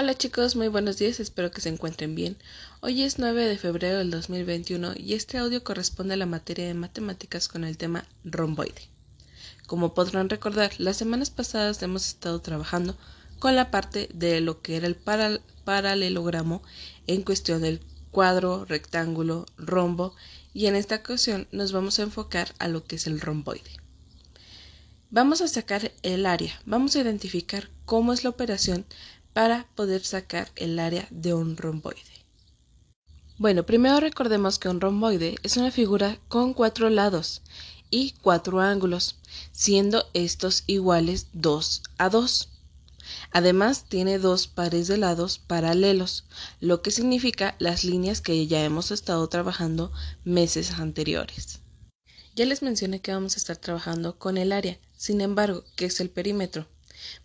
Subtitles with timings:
[0.00, 2.36] Hola chicos, muy buenos días, espero que se encuentren bien.
[2.82, 6.74] Hoy es 9 de febrero del 2021 y este audio corresponde a la materia de
[6.74, 8.80] matemáticas con el tema romboide.
[9.66, 12.96] Como podrán recordar, las semanas pasadas hemos estado trabajando
[13.40, 14.94] con la parte de lo que era el
[15.64, 16.62] paralelogramo
[17.08, 17.80] en cuestión del
[18.12, 20.14] cuadro, rectángulo, rombo
[20.54, 23.72] y en esta ocasión nos vamos a enfocar a lo que es el romboide.
[25.10, 28.84] Vamos a sacar el área, vamos a identificar cómo es la operación
[29.38, 32.26] para poder sacar el área de un romboide.
[33.36, 37.42] Bueno, primero recordemos que un romboide es una figura con cuatro lados
[37.88, 39.20] y cuatro ángulos,
[39.52, 42.48] siendo estos iguales 2 a 2.
[43.30, 46.24] Además, tiene dos pares de lados paralelos,
[46.58, 49.92] lo que significa las líneas que ya hemos estado trabajando
[50.24, 51.60] meses anteriores.
[52.34, 56.00] Ya les mencioné que vamos a estar trabajando con el área, sin embargo, ¿qué es
[56.00, 56.66] el perímetro?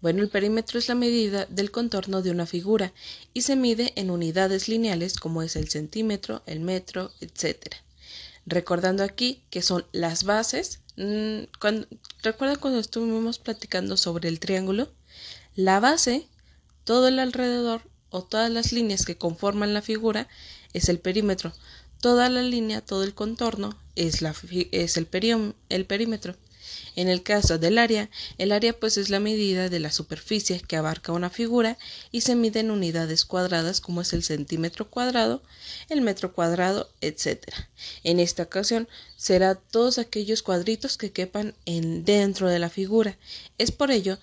[0.00, 2.92] Bueno, el perímetro es la medida del contorno de una figura
[3.32, 7.74] y se mide en unidades lineales como es el centímetro, el metro, etc.
[8.46, 10.80] Recordando aquí que son las bases.
[10.96, 11.44] Mm,
[12.22, 14.90] ¿Recuerdan cuando estuvimos platicando sobre el triángulo?
[15.54, 16.26] La base,
[16.84, 20.28] todo el alrededor o todas las líneas que conforman la figura
[20.72, 21.52] es el perímetro.
[22.00, 25.06] Toda la línea, todo el contorno es, el
[25.86, 26.36] perímetro.
[26.96, 30.76] En el caso del área, el área pues es la medida de la superficie que
[30.76, 31.78] abarca una figura
[32.10, 35.42] y se mide en unidades cuadradas como es el centímetro cuadrado,
[35.88, 37.44] el metro cuadrado, etc.
[38.04, 43.16] En esta ocasión será todos aquellos cuadritos que quepan en dentro de la figura.
[43.58, 44.18] Es por ello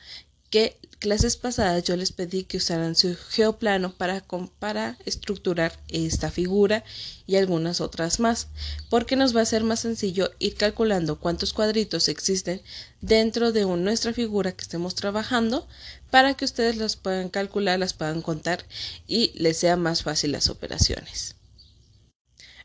[0.50, 4.24] que clases pasadas yo les pedí que usaran su geoplano para,
[4.60, 6.84] para estructurar esta figura
[7.26, 8.48] y algunas otras más,
[8.90, 12.62] porque nos va a ser más sencillo ir calculando cuántos cuadritos existen
[13.02, 15.68] dentro de nuestra figura que estemos trabajando
[16.12, 18.66] para que ustedes las puedan calcular, las puedan contar
[19.08, 21.36] y les sea más fácil las operaciones.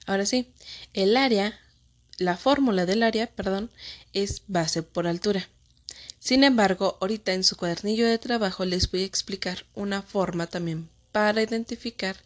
[0.07, 0.53] Ahora sí,
[0.93, 1.59] el área,
[2.19, 3.71] la fórmula del área, perdón,
[4.13, 5.49] es base por altura.
[6.25, 10.89] Sin embargo, ahorita en su cuadernillo de trabajo les voy a explicar una forma también
[11.13, 12.17] para identificar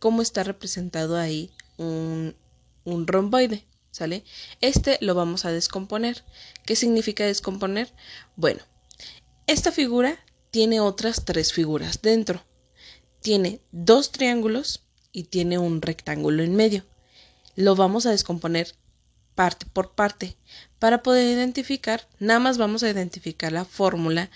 [0.00, 2.34] cómo está representado ahí un,
[2.82, 3.64] un romboide.
[3.92, 4.24] ¿Sale?
[4.60, 6.24] Este lo vamos a descomponer.
[6.64, 7.92] ¿Qué significa descomponer?
[8.34, 8.64] Bueno,
[9.46, 10.18] esta figura
[10.50, 12.44] tiene otras tres figuras dentro.
[13.20, 16.84] Tiene dos triángulos y tiene un rectángulo en medio.
[17.54, 18.74] Lo vamos a descomponer
[19.36, 20.36] parte por parte.
[20.80, 24.30] Para poder identificar, nada más vamos a identificar la fórmula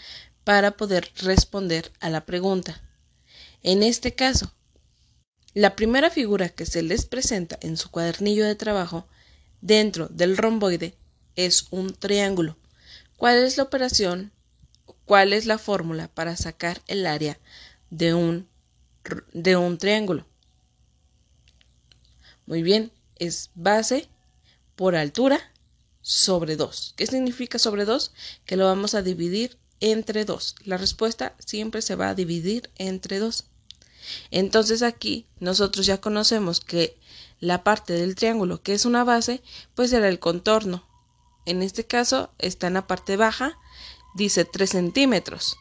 [0.45, 2.81] para poder responder a la pregunta.
[3.63, 4.53] En este caso,
[5.55, 9.09] la primera figura que se les presenta en su cuadernillo de trabajo
[9.61, 10.95] dentro del romboide
[11.35, 12.57] es un triángulo.
[13.17, 14.33] ¿Cuál es la operación?
[15.05, 17.39] ¿Cuál es la fórmula para sacar el área
[17.91, 18.49] de un,
[19.33, 20.25] de un triángulo?
[22.47, 24.09] Muy bien, es base
[24.81, 25.39] por altura
[26.01, 26.95] sobre 2.
[26.97, 28.13] ¿Qué significa sobre 2?
[28.47, 30.55] Que lo vamos a dividir entre 2.
[30.65, 33.45] La respuesta siempre se va a dividir entre 2.
[34.31, 36.99] Entonces aquí nosotros ya conocemos que
[37.41, 39.43] la parte del triángulo que es una base,
[39.75, 40.83] pues será el contorno.
[41.45, 43.59] En este caso está en la parte baja,
[44.15, 45.59] dice 3 centímetros.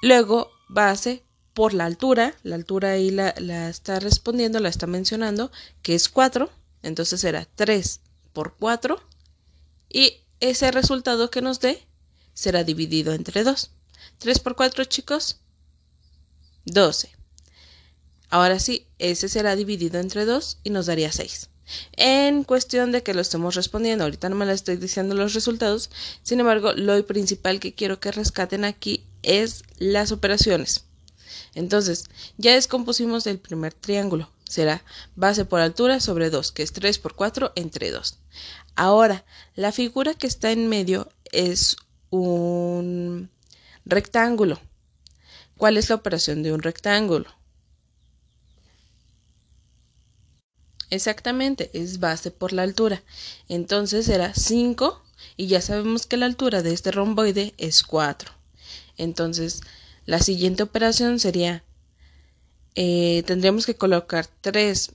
[0.00, 5.52] Luego base por la altura, la altura ahí la, la está respondiendo, la está mencionando,
[5.82, 6.50] que es 4
[6.84, 8.00] entonces será 3
[8.32, 9.02] por 4
[9.88, 11.82] y ese resultado que nos dé
[12.34, 13.70] será dividido entre 2.
[14.18, 15.40] 3 por 4 chicos,
[16.66, 17.10] 12.
[18.28, 21.48] Ahora sí, ese será dividido entre 2 y nos daría 6.
[21.92, 25.90] En cuestión de que lo estemos respondiendo, ahorita no me la estoy diciendo los resultados,
[26.22, 30.84] sin embargo, lo principal que quiero que rescaten aquí es las operaciones.
[31.54, 32.04] Entonces,
[32.36, 34.84] ya descompusimos el primer triángulo será
[35.16, 38.18] base por altura sobre 2, que es 3 por 4 entre 2.
[38.76, 39.24] Ahora,
[39.54, 41.76] la figura que está en medio es
[42.10, 43.30] un
[43.84, 44.60] rectángulo.
[45.56, 47.28] ¿Cuál es la operación de un rectángulo?
[50.90, 53.02] Exactamente, es base por la altura.
[53.48, 55.02] Entonces será 5
[55.36, 58.30] y ya sabemos que la altura de este romboide es 4.
[58.96, 59.62] Entonces,
[60.06, 61.64] la siguiente operación sería
[62.74, 64.92] eh, tendríamos que colocar 3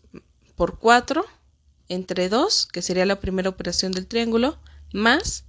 [0.55, 1.25] por 4
[1.87, 4.59] entre 2, que sería la primera operación del triángulo,
[4.93, 5.45] más,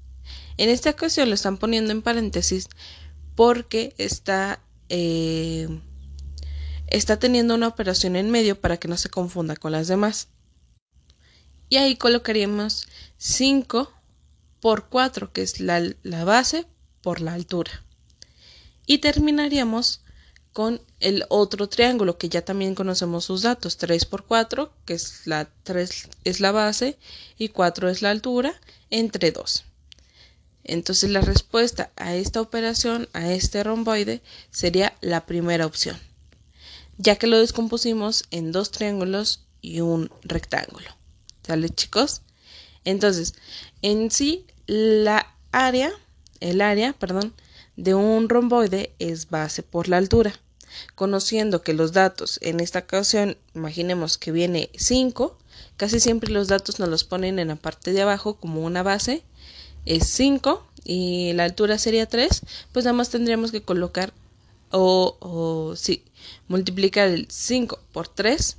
[0.56, 2.68] en esta ocasión lo están poniendo en paréntesis
[3.34, 5.68] porque está, eh,
[6.86, 10.28] está teniendo una operación en medio para que no se confunda con las demás.
[11.68, 13.92] Y ahí colocaríamos 5
[14.60, 16.66] por 4, que es la, la base
[17.02, 17.84] por la altura.
[18.86, 20.02] Y terminaríamos
[20.52, 25.26] con el otro triángulo que ya también conocemos sus datos 3 por 4 que es
[25.26, 26.98] la 3 es la base
[27.38, 28.54] y 4 es la altura
[28.90, 29.64] entre 2
[30.64, 35.98] entonces la respuesta a esta operación a este romboide sería la primera opción
[36.98, 40.90] ya que lo descompusimos en dos triángulos y un rectángulo
[41.46, 42.22] ¿sale chicos?
[42.84, 43.34] entonces
[43.82, 45.92] en sí la área
[46.40, 47.34] el área perdón
[47.80, 50.34] de un romboide es base por la altura.
[50.94, 55.36] Conociendo que los datos en esta ocasión, imaginemos que viene 5,
[55.76, 59.22] casi siempre los datos nos los ponen en la parte de abajo como una base,
[59.86, 62.42] es 5 y la altura sería 3,
[62.72, 64.12] pues nada más tendríamos que colocar
[64.70, 66.04] o, o sí,
[66.48, 68.58] multiplicar el 5 por 3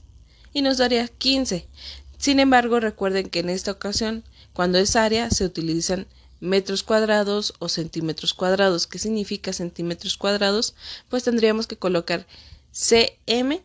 [0.52, 1.68] y nos daría 15.
[2.18, 4.24] Sin embargo, recuerden que en esta ocasión,
[4.54, 6.08] cuando es área, se utilizan
[6.42, 8.88] metros cuadrados o centímetros cuadrados.
[8.88, 10.76] ¿Qué significa centímetros cuadrados?
[11.08, 12.28] Pues tendríamos que colocar
[12.72, 13.62] cm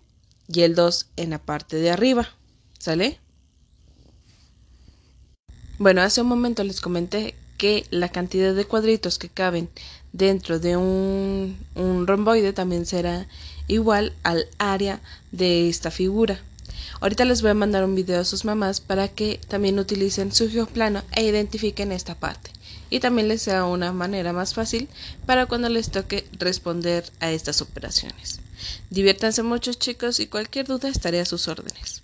[0.49, 2.29] y el 2 en la parte de arriba.
[2.79, 3.19] ¿Sale?
[5.79, 9.69] Bueno, hace un momento les comenté que la cantidad de cuadritos que caben
[10.13, 13.27] dentro de un, un romboide también será
[13.67, 15.01] igual al área
[15.33, 16.41] de esta figura.
[17.01, 20.49] Ahorita les voy a mandar un video a sus mamás para que también utilicen su
[20.51, 22.56] geoplano e identifiquen esta parte
[22.91, 24.91] y también les sea una manera más fácil
[25.25, 28.43] para cuando les toque responder a estas operaciones.
[28.91, 31.96] Diviértanse mucho chicos y cualquier duda estaré a sus órdenes.